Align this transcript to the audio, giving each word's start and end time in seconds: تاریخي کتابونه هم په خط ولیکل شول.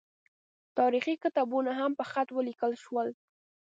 تاریخي 0.77 1.15
کتابونه 1.23 1.71
هم 1.79 1.91
په 1.99 2.03
خط 2.11 2.27
ولیکل 2.33 2.73
شول. 2.83 3.07